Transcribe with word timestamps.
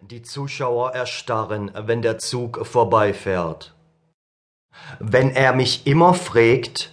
Die 0.00 0.22
Zuschauer 0.22 0.92
erstarren, 0.92 1.70
wenn 1.74 2.02
der 2.02 2.18
Zug 2.18 2.66
vorbeifährt. 2.66 3.74
Wenn 4.98 5.30
er 5.30 5.52
mich 5.52 5.86
immer 5.86 6.14
fragt, 6.14 6.92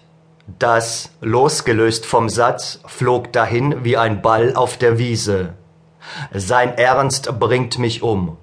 das, 0.60 1.12
losgelöst 1.22 2.06
vom 2.06 2.30
Satz, 2.30 2.80
flog 2.86 3.34
dahin 3.34 3.84
wie 3.84 3.98
ein 3.98 4.22
Ball 4.22 4.56
auf 4.56 4.78
der 4.78 4.98
Wiese. 4.98 5.54
Sein 6.34 6.78
Ernst 6.78 7.40
bringt 7.40 7.80
mich 7.80 8.04
um. 8.04 8.38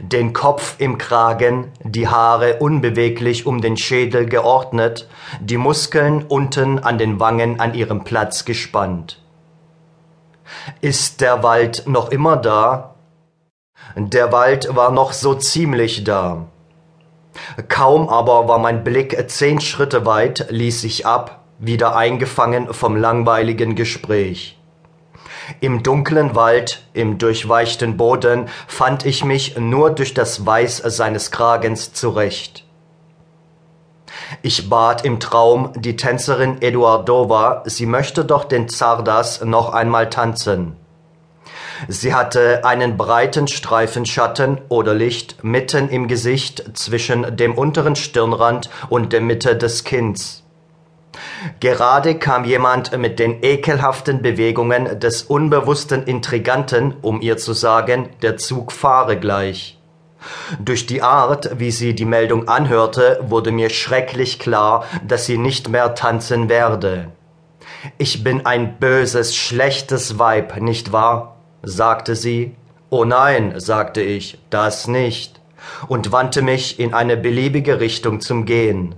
Den 0.00 0.32
Kopf 0.32 0.76
im 0.78 0.98
Kragen, 0.98 1.70
die 1.82 2.08
Haare 2.08 2.58
unbeweglich 2.58 3.46
um 3.46 3.60
den 3.60 3.76
Schädel 3.76 4.26
geordnet, 4.26 5.08
die 5.40 5.58
Muskeln 5.58 6.24
unten 6.24 6.78
an 6.78 6.98
den 6.98 7.20
Wangen 7.20 7.60
an 7.60 7.74
ihrem 7.74 8.04
Platz 8.04 8.44
gespannt. 8.44 9.20
Ist 10.80 11.20
der 11.20 11.42
Wald 11.42 11.84
noch 11.86 12.10
immer 12.10 12.36
da? 12.36 12.93
Der 13.96 14.32
Wald 14.32 14.74
war 14.74 14.90
noch 14.90 15.12
so 15.12 15.34
ziemlich 15.34 16.04
da. 16.04 16.46
Kaum 17.68 18.08
aber 18.08 18.48
war 18.48 18.58
mein 18.58 18.84
Blick 18.84 19.30
zehn 19.30 19.60
Schritte 19.60 20.06
weit, 20.06 20.46
ließ 20.50 20.84
ich 20.84 21.06
ab, 21.06 21.44
wieder 21.58 21.96
eingefangen 21.96 22.72
vom 22.72 22.96
langweiligen 22.96 23.74
Gespräch. 23.74 24.58
Im 25.60 25.82
dunklen 25.82 26.34
Wald, 26.34 26.82
im 26.94 27.18
durchweichten 27.18 27.96
Boden 27.96 28.48
fand 28.66 29.04
ich 29.04 29.24
mich 29.24 29.58
nur 29.58 29.90
durch 29.90 30.14
das 30.14 30.46
Weiß 30.46 30.78
seines 30.78 31.30
Kragens 31.30 31.92
zurecht. 31.92 32.64
Ich 34.42 34.70
bat 34.70 35.04
im 35.04 35.20
Traum 35.20 35.72
die 35.76 35.96
Tänzerin 35.96 36.62
Eduardova, 36.62 37.62
sie 37.66 37.86
möchte 37.86 38.24
doch 38.24 38.44
den 38.44 38.68
Zardas 38.68 39.44
noch 39.44 39.72
einmal 39.72 40.08
tanzen. 40.08 40.76
Sie 41.88 42.14
hatte 42.14 42.64
einen 42.64 42.96
breiten 42.96 43.48
Streifen 43.48 44.06
Schatten 44.06 44.60
oder 44.68 44.94
Licht 44.94 45.42
mitten 45.42 45.88
im 45.88 46.08
Gesicht 46.08 46.76
zwischen 46.76 47.36
dem 47.36 47.56
unteren 47.56 47.96
Stirnrand 47.96 48.70
und 48.88 49.12
der 49.12 49.20
Mitte 49.20 49.56
des 49.56 49.84
Kinns. 49.84 50.44
Gerade 51.60 52.16
kam 52.16 52.44
jemand 52.44 52.96
mit 52.98 53.18
den 53.18 53.42
ekelhaften 53.42 54.22
Bewegungen 54.22 54.98
des 54.98 55.22
unbewussten 55.22 56.04
Intriganten, 56.04 56.94
um 57.02 57.20
ihr 57.20 57.36
zu 57.36 57.52
sagen, 57.52 58.08
der 58.22 58.36
Zug 58.36 58.72
fahre 58.72 59.18
gleich. 59.18 59.78
Durch 60.58 60.86
die 60.86 61.02
Art, 61.02 61.58
wie 61.58 61.70
sie 61.70 61.94
die 61.94 62.06
Meldung 62.06 62.48
anhörte, 62.48 63.18
wurde 63.22 63.52
mir 63.52 63.70
schrecklich 63.70 64.38
klar, 64.38 64.84
dass 65.06 65.26
sie 65.26 65.38
nicht 65.38 65.68
mehr 65.68 65.94
tanzen 65.94 66.48
werde. 66.48 67.08
Ich 67.98 68.24
bin 68.24 68.46
ein 68.46 68.78
böses, 68.78 69.36
schlechtes 69.36 70.18
Weib, 70.18 70.60
nicht 70.60 70.92
wahr? 70.92 71.33
Sagte 71.64 72.16
sie. 72.16 72.54
Oh 72.90 73.04
nein, 73.04 73.54
sagte 73.58 74.00
ich, 74.02 74.38
das 74.50 74.86
nicht, 74.86 75.40
und 75.88 76.12
wandte 76.12 76.42
mich 76.42 76.78
in 76.78 76.94
eine 76.94 77.16
beliebige 77.16 77.80
Richtung 77.80 78.20
zum 78.20 78.44
Gehen. 78.44 78.94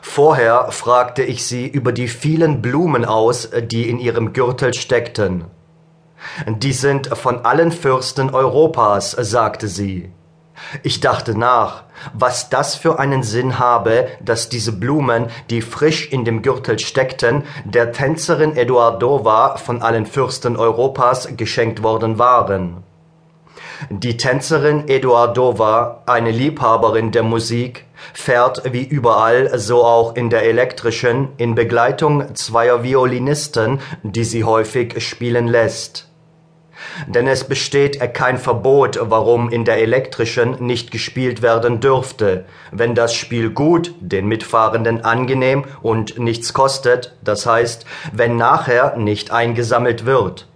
Vorher 0.00 0.70
fragte 0.70 1.22
ich 1.22 1.44
sie 1.44 1.66
über 1.66 1.92
die 1.92 2.08
vielen 2.08 2.62
Blumen 2.62 3.04
aus, 3.04 3.50
die 3.64 3.88
in 3.88 3.98
ihrem 3.98 4.32
Gürtel 4.32 4.74
steckten. 4.74 5.44
Die 6.46 6.72
sind 6.72 7.08
von 7.08 7.44
allen 7.44 7.72
Fürsten 7.72 8.30
Europas, 8.30 9.12
sagte 9.12 9.68
sie. 9.68 10.10
Ich 10.82 11.00
dachte 11.00 11.36
nach, 11.38 11.84
was 12.12 12.50
das 12.50 12.74
für 12.74 12.98
einen 12.98 13.22
Sinn 13.22 13.58
habe, 13.58 14.08
dass 14.20 14.48
diese 14.48 14.72
Blumen, 14.72 15.26
die 15.50 15.62
frisch 15.62 16.10
in 16.10 16.24
dem 16.24 16.42
Gürtel 16.42 16.78
steckten, 16.78 17.44
der 17.64 17.92
Tänzerin 17.92 18.56
Eduardova 18.56 19.56
von 19.56 19.82
allen 19.82 20.06
Fürsten 20.06 20.56
Europas 20.56 21.36
geschenkt 21.36 21.82
worden 21.82 22.18
waren. 22.18 22.82
Die 23.90 24.16
Tänzerin 24.16 24.88
Eduardova, 24.88 26.02
eine 26.06 26.30
Liebhaberin 26.30 27.10
der 27.10 27.22
Musik, 27.22 27.84
fährt 28.12 28.62
wie 28.72 28.84
überall, 28.84 29.58
so 29.58 29.84
auch 29.84 30.14
in 30.14 30.30
der 30.30 30.44
elektrischen, 30.44 31.30
in 31.36 31.54
Begleitung 31.54 32.34
zweier 32.34 32.82
Violinisten, 32.82 33.80
die 34.02 34.24
sie 34.24 34.44
häufig 34.44 35.02
spielen 35.06 35.48
lässt. 35.48 36.08
Denn 37.06 37.26
es 37.26 37.44
besteht 37.44 37.98
kein 38.14 38.38
Verbot, 38.38 38.98
warum 39.00 39.50
in 39.50 39.64
der 39.64 39.78
elektrischen 39.78 40.64
nicht 40.64 40.90
gespielt 40.90 41.42
werden 41.42 41.80
dürfte, 41.80 42.44
wenn 42.70 42.94
das 42.94 43.14
Spiel 43.14 43.50
gut, 43.50 43.94
den 44.00 44.26
Mitfahrenden 44.26 45.04
angenehm 45.04 45.64
und 45.82 46.18
nichts 46.18 46.52
kostet, 46.52 47.16
das 47.22 47.46
heißt, 47.46 47.84
wenn 48.12 48.36
nachher 48.36 48.96
nicht 48.96 49.30
eingesammelt 49.30 50.06
wird. 50.06 50.48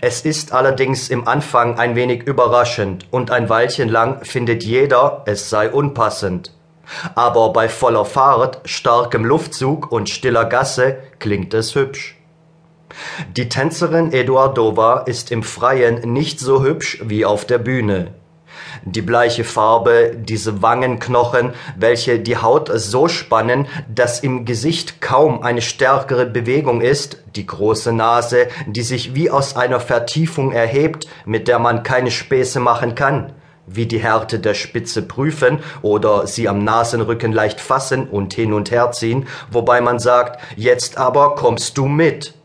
Es 0.00 0.22
ist 0.22 0.52
allerdings 0.52 1.08
im 1.08 1.28
Anfang 1.28 1.78
ein 1.78 1.94
wenig 1.94 2.22
überraschend 2.24 3.06
und 3.10 3.30
ein 3.30 3.48
Weilchen 3.48 3.88
lang 3.88 4.24
findet 4.24 4.64
jeder, 4.64 5.22
es 5.26 5.50
sei 5.50 5.70
unpassend. 5.70 6.52
Aber 7.14 7.52
bei 7.52 7.68
voller 7.68 8.04
Fahrt, 8.04 8.60
starkem 8.64 9.24
Luftzug 9.24 9.92
und 9.92 10.08
stiller 10.08 10.46
Gasse 10.46 10.98
klingt 11.18 11.54
es 11.54 11.74
hübsch. 11.74 12.17
Die 13.36 13.48
Tänzerin 13.48 14.12
Eduardova 14.12 15.00
ist 15.06 15.30
im 15.30 15.42
Freien 15.42 16.12
nicht 16.12 16.40
so 16.40 16.62
hübsch 16.62 17.00
wie 17.04 17.24
auf 17.24 17.44
der 17.44 17.58
Bühne. 17.58 18.14
Die 18.84 19.02
bleiche 19.02 19.44
Farbe, 19.44 20.12
diese 20.16 20.62
Wangenknochen, 20.62 21.52
welche 21.76 22.18
die 22.18 22.36
Haut 22.36 22.70
so 22.74 23.08
spannen, 23.08 23.66
dass 23.92 24.20
im 24.20 24.44
Gesicht 24.44 25.00
kaum 25.00 25.42
eine 25.42 25.62
stärkere 25.62 26.26
Bewegung 26.26 26.80
ist, 26.80 27.22
die 27.36 27.46
große 27.46 27.92
Nase, 27.92 28.48
die 28.66 28.82
sich 28.82 29.14
wie 29.14 29.30
aus 29.30 29.56
einer 29.56 29.80
Vertiefung 29.80 30.52
erhebt, 30.52 31.06
mit 31.24 31.48
der 31.48 31.58
man 31.58 31.82
keine 31.82 32.10
Späße 32.10 32.60
machen 32.60 32.94
kann, 32.94 33.32
wie 33.66 33.86
die 33.86 33.98
Härte 33.98 34.38
der 34.38 34.54
Spitze 34.54 35.02
prüfen 35.02 35.60
oder 35.82 36.26
sie 36.26 36.48
am 36.48 36.64
Nasenrücken 36.64 37.32
leicht 37.32 37.60
fassen 37.60 38.08
und 38.08 38.34
hin 38.34 38.52
und 38.52 38.70
her 38.70 38.92
ziehen, 38.92 39.26
wobei 39.50 39.80
man 39.80 39.98
sagt, 39.98 40.40
jetzt 40.56 40.98
aber 40.98 41.34
kommst 41.34 41.76
du 41.76 41.86
mit. 41.86 42.37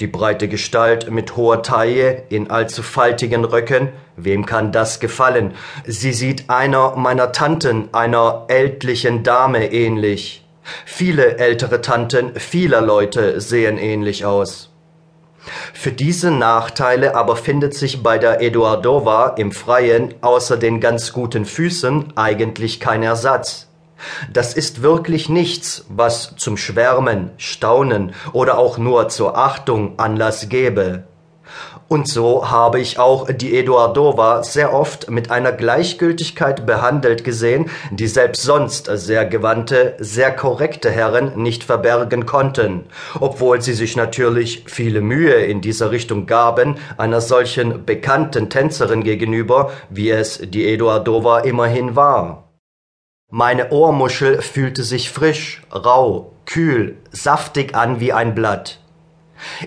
Die 0.00 0.06
breite 0.06 0.48
Gestalt 0.48 1.10
mit 1.10 1.36
hoher 1.36 1.62
Taille 1.62 2.24
in 2.28 2.50
allzu 2.50 2.82
faltigen 2.82 3.44
Röcken, 3.44 3.90
wem 4.16 4.46
kann 4.46 4.72
das 4.72 5.00
gefallen? 5.00 5.54
Sie 5.86 6.12
sieht 6.12 6.50
einer 6.50 6.96
meiner 6.96 7.32
Tanten, 7.32 7.88
einer 7.92 8.46
ältlichen 8.48 9.22
Dame 9.22 9.72
ähnlich. 9.72 10.44
Viele 10.84 11.38
ältere 11.38 11.80
Tanten 11.80 12.34
vieler 12.38 12.80
Leute 12.80 13.40
sehen 13.40 13.78
ähnlich 13.78 14.24
aus. 14.24 14.70
Für 15.72 15.90
diese 15.90 16.30
Nachteile 16.30 17.16
aber 17.16 17.36
findet 17.36 17.74
sich 17.74 18.02
bei 18.02 18.18
der 18.18 18.40
Eduardova 18.40 19.34
im 19.36 19.50
Freien 19.50 20.14
außer 20.20 20.56
den 20.56 20.80
ganz 20.80 21.12
guten 21.12 21.44
Füßen 21.44 22.12
eigentlich 22.16 22.78
kein 22.78 23.02
Ersatz. 23.02 23.68
Das 24.32 24.54
ist 24.54 24.82
wirklich 24.82 25.28
nichts, 25.28 25.84
was 25.88 26.34
zum 26.36 26.56
Schwärmen, 26.56 27.30
Staunen 27.36 28.14
oder 28.32 28.58
auch 28.58 28.78
nur 28.78 29.08
zur 29.08 29.36
Achtung 29.36 29.98
Anlass 29.98 30.48
gäbe. 30.48 31.04
Und 31.88 32.08
so 32.08 32.50
habe 32.50 32.80
ich 32.80 32.98
auch 32.98 33.28
die 33.30 33.54
Eduardova 33.54 34.42
sehr 34.42 34.72
oft 34.72 35.10
mit 35.10 35.30
einer 35.30 35.52
Gleichgültigkeit 35.52 36.64
behandelt 36.64 37.22
gesehen, 37.22 37.68
die 37.90 38.06
selbst 38.06 38.42
sonst 38.42 38.86
sehr 38.86 39.26
gewandte, 39.26 39.94
sehr 39.98 40.32
korrekte 40.34 40.90
Herren 40.90 41.42
nicht 41.42 41.64
verbergen 41.64 42.24
konnten, 42.24 42.84
obwohl 43.20 43.60
sie 43.60 43.74
sich 43.74 43.94
natürlich 43.94 44.64
viele 44.66 45.02
Mühe 45.02 45.34
in 45.34 45.60
dieser 45.60 45.90
Richtung 45.90 46.24
gaben, 46.24 46.76
einer 46.96 47.20
solchen 47.20 47.84
bekannten 47.84 48.48
Tänzerin 48.48 49.04
gegenüber, 49.04 49.70
wie 49.90 50.10
es 50.10 50.40
die 50.42 50.66
Eduardova 50.66 51.40
immerhin 51.40 51.94
war. 51.94 52.51
Meine 53.34 53.70
Ohrmuschel 53.70 54.42
fühlte 54.42 54.82
sich 54.82 55.08
frisch, 55.08 55.62
rau, 55.74 56.32
kühl, 56.44 56.98
saftig 57.12 57.74
an 57.74 57.98
wie 57.98 58.12
ein 58.12 58.34
Blatt. 58.34 58.78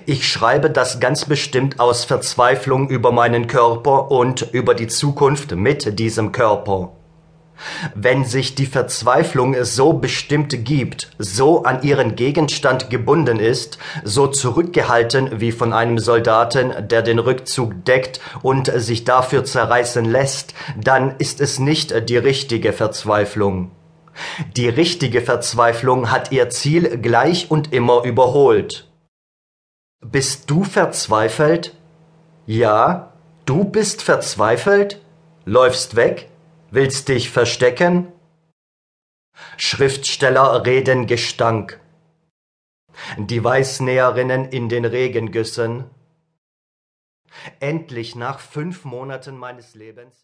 Ich 0.06 0.28
schreibe 0.28 0.70
das 0.70 1.00
ganz 1.00 1.26
bestimmt 1.26 1.80
aus 1.80 2.06
Verzweiflung 2.06 2.90
über 2.90 3.12
meinen 3.12 3.48
Körper 3.48 4.12
und 4.12 4.44
über 4.52 4.76
die 4.76 4.86
Zukunft 4.86 5.56
mit 5.56 5.98
diesem 5.98 6.32
Körper. 6.32 6.92
Wenn 7.94 8.26
sich 8.26 8.56
die 8.56 8.66
Verzweiflung 8.66 9.56
so 9.64 9.94
bestimmt 9.94 10.66
gibt, 10.66 11.12
so 11.18 11.64
an 11.64 11.84
ihren 11.84 12.16
Gegenstand 12.16 12.90
gebunden 12.90 13.40
ist, 13.40 13.78
so 14.04 14.28
zurückgehalten 14.28 15.40
wie 15.40 15.52
von 15.52 15.74
einem 15.74 16.00
Soldaten, 16.00 16.88
der 16.88 17.02
den 17.02 17.20
Rückzug 17.20 17.86
deckt 17.86 18.20
und 18.42 18.72
sich 18.76 19.04
dafür 19.04 19.46
zerreißen 19.46 20.06
lässt, 20.06 20.54
dann 20.80 21.16
ist 21.18 21.42
es 21.42 21.60
nicht 21.60 22.10
die 22.10 22.18
richtige 22.18 22.74
Verzweiflung. 22.74 23.72
Die 24.56 24.70
richtige 24.70 25.22
Verzweiflung 25.22 26.12
hat 26.12 26.32
ihr 26.32 26.50
Ziel 26.50 26.98
gleich 27.00 27.52
und 27.52 27.74
immer 27.74 28.04
überholt. 28.04 28.90
Bist 30.02 30.50
du 30.50 30.64
verzweifelt? 30.64 31.76
Ja, 32.46 33.14
du 33.46 33.64
bist 33.64 34.02
verzweifelt? 34.02 35.02
Läufst 35.46 35.96
weg? 35.96 36.30
Willst 36.76 37.08
dich 37.08 37.30
verstecken? 37.30 38.12
Schriftsteller 39.56 40.66
reden 40.66 41.08
Gestank. 41.08 41.80
Die 43.18 43.42
Weißnäherinnen 43.42 44.44
in 44.50 44.68
den 44.68 44.84
Regengüssen. 44.84 45.90
Endlich 47.62 48.18
nach 48.18 48.40
fünf 48.40 48.84
Monaten 48.84 49.38
meines 49.38 49.74
Lebens 49.74 50.12